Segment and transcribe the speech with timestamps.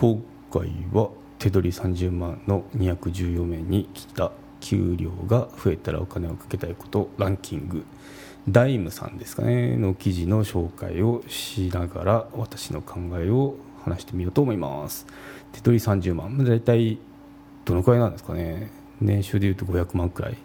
[0.00, 7.84] 今回は手取り30万の214名に来た給料が増えたらお金をかけたいことランキング。
[8.48, 9.76] ダイムさんですかね。
[9.76, 15.06] の記事の紹介をしながら私の考えを話してみようと思います。
[15.52, 16.98] 手取り30万大体
[17.66, 18.70] どのくらいなんですかね。
[19.02, 20.38] 年収でいうと500万くらい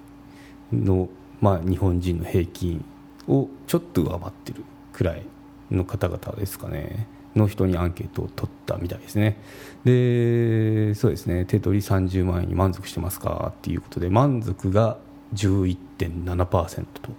[0.74, 1.08] の、
[1.40, 2.84] まあ、日本人の平均
[3.30, 5.24] をちょっと上回ってるくらい
[5.72, 7.08] の方々ですかね。
[7.38, 9.38] の人にアンケートを取ってたみたいですね。
[9.84, 11.46] でそうですね。
[11.46, 13.54] 手取り30万円に満足してますか？
[13.58, 14.98] っていうことで満足が
[15.34, 17.12] 11.7%と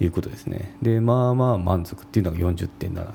[0.00, 0.74] いうことですね。
[0.82, 3.12] でまあまあ満足っていうのが40.7、ま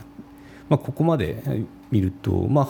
[0.72, 2.68] あ、ここまで見るとまあ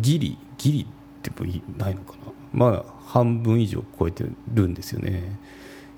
[0.00, 0.86] ギリギリっ
[1.22, 2.18] てもないのかな。
[2.52, 5.38] まあ半分以上超えてるんですよね。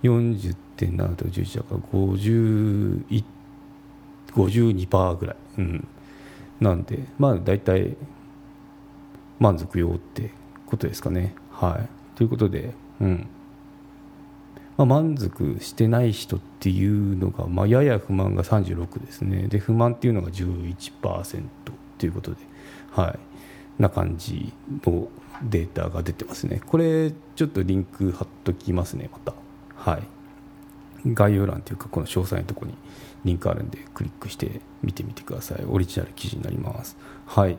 [0.02, 3.24] 40.7と11だから50
[4.32, 5.88] 52%ぐらい、うん、
[6.60, 7.97] なんでまあ大体
[9.41, 10.30] 満足よって
[10.66, 11.34] ことですかね。
[11.50, 12.16] はい。
[12.16, 13.27] ということでうん。
[14.77, 19.48] まあ、満足してない人っていうのが、まあ、やや不満が36ですね。
[19.48, 21.44] で不満っていうのが11%
[21.98, 22.36] ということで
[22.92, 23.82] はい。
[23.82, 24.52] な感じ
[24.84, 25.08] の
[25.42, 26.60] データが出てますね。
[26.66, 29.34] これちょっとリンク貼っときますねまた。
[29.75, 30.02] はい。
[31.06, 32.75] 概要欄というかこの詳細のところに
[33.25, 35.64] リンクあるんでクリックして見てみてください。
[35.66, 36.97] オリジナル記事になります。
[37.27, 37.58] はい。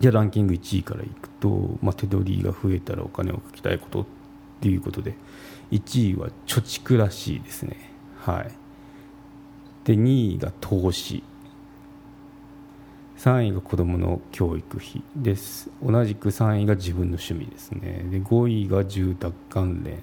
[0.00, 4.06] じゃあランキング1位からいくと、まあ、手取りが増えたらお金をかけたいことっ
[4.60, 5.14] ていうことで
[5.70, 7.90] 1位は貯蓄らしいですね。
[8.20, 8.50] はい。
[9.84, 11.22] で2位が投資。
[13.18, 15.02] 3位が子どもの教育費。
[15.16, 15.70] です。
[15.82, 18.04] 同じく3位が自分の趣味ですね。
[18.10, 20.02] で5位が住宅関連。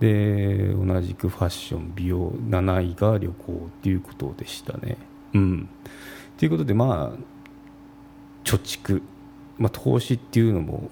[0.00, 2.30] で同じくファッション美容。
[2.48, 4.96] 7位が旅行ということでしたね。
[5.34, 5.68] うん。
[6.38, 7.36] ということでまあ
[8.44, 9.02] 貯蓄、
[9.58, 10.90] まあ、投資っていうのも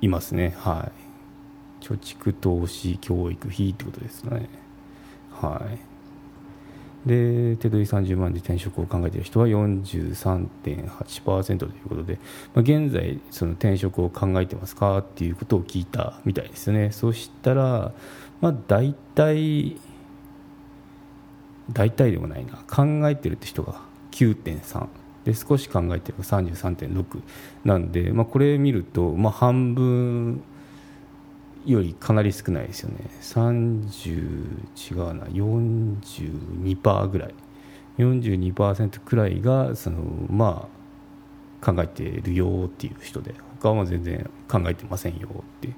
[0.00, 0.54] いますね。
[0.58, 0.90] は
[1.80, 1.84] い。
[1.84, 4.48] 貯蓄投資教育費ってことですね。
[5.30, 5.78] はい。
[7.08, 12.14] で手取り30万で転職を考えている人は43.8%ということで、
[12.54, 16.92] まあ、現在その転職を考えてますかっていうことを聞いたみたいですね。
[16.92, 17.92] そしたら、
[18.40, 19.76] まあ、大体
[21.72, 22.54] 大体でもないな。
[22.66, 23.82] 考えてるって人が
[24.12, 24.86] 9.3
[25.24, 27.22] で少し考えてるが33.6
[27.64, 30.42] なんで、まあ、これ見ると、まあ、半分
[31.64, 32.96] よりかなり少ないですよね。
[33.22, 35.24] 30違うな。
[35.26, 37.34] 42%ぐらい。
[37.98, 40.68] 42%くらいがそのま
[41.62, 45.72] あ考えてるよっていう人で他は全然考えてませんよってい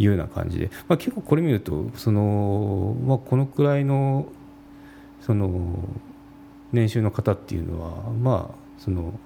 [0.00, 4.26] うような感じで、まあ、結構これ見るとその、まあ、このくらいの
[5.20, 5.78] その
[6.72, 9.18] 年収の方っていうのはまあその、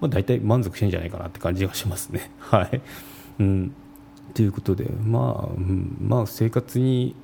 [0.00, 2.30] まあ、大体満足してんじゃないかなって感じがしますね。
[2.38, 2.80] はい、
[3.40, 3.72] うん。
[4.34, 5.96] ということで、まあ、うん。
[6.00, 7.14] まあ、生活に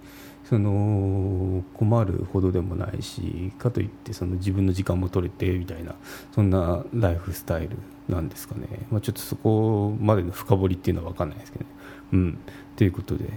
[0.45, 5.95] その困るほどでもないしかといってその自分の時間も取れてみたいな
[6.35, 11.71] そんなライフスタイルなんですかね、まあ、ちょっとそこまでの深掘りっていうのは分かんないですけどね。
[12.13, 12.39] うん、
[12.77, 13.31] ということで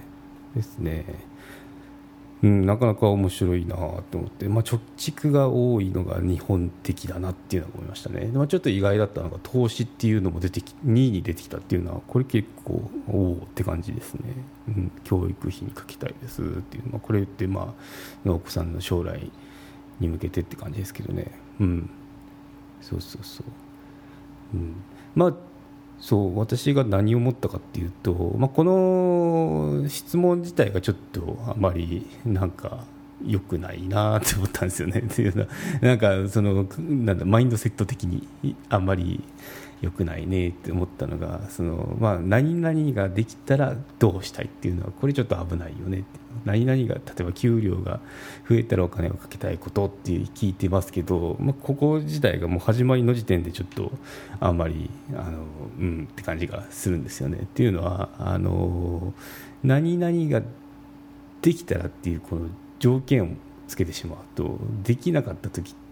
[0.54, 1.04] ですね。
[2.42, 14.20] うん、なかなか面白いなと思って、まあ、貯蓄が多いのが日本的だなっていうのは思いましたね、まあ、ちょっと意外だったのが投資っていうのも出てき2位に出てきたっていうのはこれ結構おおって感じですね、
[14.68, 17.74] うん、教育費にかけたいですっていう、まあ、これってま
[18.26, 19.30] あお子さんの将来
[19.98, 21.32] に向けてって感じですけどね。
[21.60, 21.90] うん。
[22.82, 24.76] そうそうそう、うん、
[25.14, 25.34] まあ
[26.00, 32.84] そう私が何を思ったかっていうと、まあ、この質問自体がちょっとあまりなんか
[33.24, 35.00] 良くないなって思ったんですよね。
[35.02, 35.48] というのは
[35.80, 38.26] なんかそのなんだマインドセット的に
[38.68, 39.22] あんまり
[39.82, 48.00] 良くないねって思ったのがその、まあ、何々ができたらどうしたいっていうのはこれちょっと危ないよねって何々が例えば給料が
[48.48, 53.90] 増えたらお金をかけたいことって聞いてますけど、まあ、ここ自体がもう始まりの時点でちょっと
[54.40, 55.44] あんまりあの
[55.78, 57.38] うんって感じがするんですよね。
[57.42, 59.14] っていうのはあの
[59.62, 60.42] 何々が
[61.42, 62.48] できたらっていうこの
[62.78, 63.28] 条件を
[63.68, 65.85] つけてしまうとできなかった時って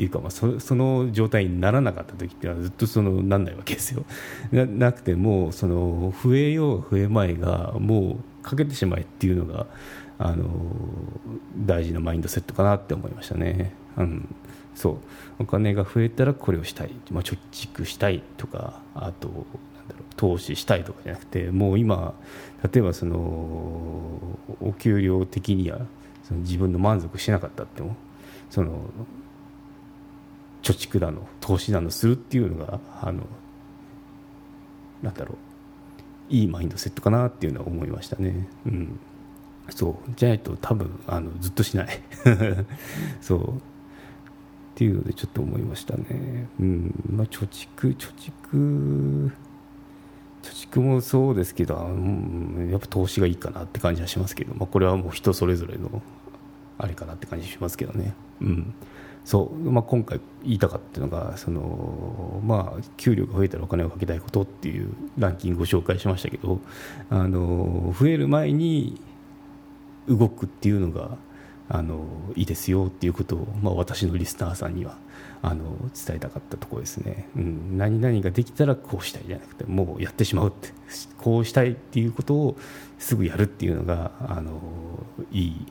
[0.00, 4.06] ていうか、まあ、そその状態にならなかった時っていうのはずっとそのなんないわけですよ。
[4.50, 9.66] ななくてもその増えよう増えまいがもうかけてしまえっていうのが
[10.18, 10.46] あの
[11.66, 13.74] 大事なマインドセットかなって思いましたね。
[13.98, 14.34] うん、
[14.74, 14.96] そう
[15.40, 19.36] お金が増えたらこれをしたい、まあ、貯蓄したいとかあとなん
[19.86, 22.14] だろう投資したいとかじゃなくてもう今
[22.72, 23.18] 例えばその
[24.62, 25.80] お給料的には
[26.22, 27.96] その自分の満足しなかったっても
[28.48, 28.80] その
[30.72, 33.22] 貯蓄だの投資だのするっていうのがあの
[35.02, 35.36] なんだろう。
[36.32, 38.46] いいマインドセットかなっていうのは思いましたね。
[38.64, 39.00] うん。
[39.68, 40.12] そう。
[40.16, 41.88] じゃないと多分あのずっとしない。
[43.20, 43.48] そう。
[43.48, 43.52] っ
[44.76, 46.48] ていうのでちょっと思いましたね。
[46.60, 46.94] うん。
[47.10, 49.32] まあ貯蓄貯蓄
[50.42, 56.00] 貯蓄もそうですけど、うん、やっぱ投資がいいかなって感じはしますけど、まあ、これはもう人それぞれの
[56.78, 58.14] あれかなって感じしますけどね。
[58.40, 58.74] うん。
[59.24, 66.58] そうまあ、今回言いたかったのがその、まあ、給料が増えたらお金をかけたいことっていうランキングを紹介しましたけど
[67.10, 69.00] あの増える前に
[70.08, 71.18] 動くっていうのが
[71.68, 74.98] あのいいですよっていうことを、まあ、私のリスナーさんには
[75.42, 80.70] あの伝えたかったところですね、うん、何々ができたらこうしたいじゃなくてもうやってしまうって
[81.18, 82.56] こうしたいっていうことを
[82.98, 84.60] すぐやるっていうのがあの
[85.30, 85.66] いい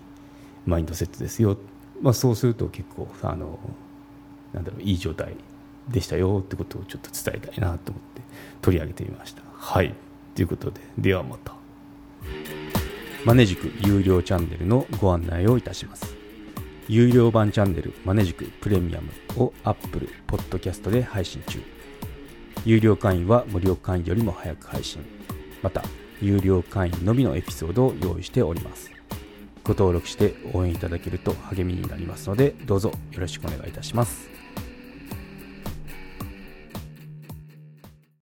[0.66, 1.58] マインドセットですよ、
[2.02, 3.60] まあ、そうすると結構あの
[4.54, 5.36] なんだろういい状態
[5.90, 8.22] でしたよってことをちょっと伝えたいなと思って
[8.62, 9.42] 取り上げてみました。
[9.54, 9.94] はい
[10.36, 11.54] ということでではまた。
[13.26, 16.16] マネジク有料チャンネルのご案内をいたします。
[16.88, 21.62] 有料版チャンネルマネジクプレミアムを Apple Podcast で配信中。
[22.66, 25.04] 有料会員は無料会員よりも早く配信。
[25.62, 25.84] また、
[26.22, 28.99] 有料会員のみのエピソードを用意しております。
[29.70, 34.39] ご登録して応援いただけると励みになりますので、どうぞよろしくお願いいたします。